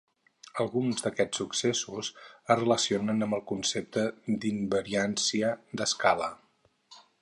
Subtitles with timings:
[0.63, 6.37] Alguns d'aquests successos es relacionen amb el concepte d'invariància d'escala.